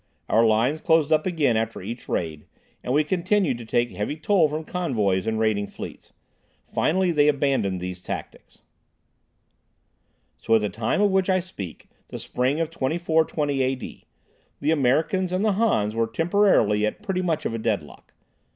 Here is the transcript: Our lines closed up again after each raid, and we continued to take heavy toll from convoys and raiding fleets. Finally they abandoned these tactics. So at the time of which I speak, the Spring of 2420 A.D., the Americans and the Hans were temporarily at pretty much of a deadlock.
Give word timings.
Our 0.29 0.43
lines 0.43 0.81
closed 0.81 1.11
up 1.13 1.27
again 1.27 1.55
after 1.55 1.79
each 1.79 2.09
raid, 2.09 2.47
and 2.83 2.91
we 2.91 3.03
continued 3.03 3.59
to 3.59 3.65
take 3.65 3.91
heavy 3.91 4.15
toll 4.15 4.49
from 4.49 4.63
convoys 4.63 5.27
and 5.27 5.37
raiding 5.37 5.67
fleets. 5.67 6.11
Finally 6.65 7.11
they 7.11 7.27
abandoned 7.27 7.79
these 7.79 8.01
tactics. 8.01 8.63
So 10.39 10.55
at 10.55 10.61
the 10.61 10.69
time 10.69 11.03
of 11.03 11.11
which 11.11 11.29
I 11.29 11.39
speak, 11.39 11.87
the 12.07 12.17
Spring 12.17 12.59
of 12.59 12.71
2420 12.71 13.61
A.D., 13.61 14.05
the 14.59 14.71
Americans 14.71 15.31
and 15.31 15.45
the 15.45 15.51
Hans 15.53 15.93
were 15.93 16.07
temporarily 16.07 16.83
at 16.83 17.03
pretty 17.03 17.21
much 17.21 17.45
of 17.45 17.53
a 17.53 17.59
deadlock. 17.59 18.15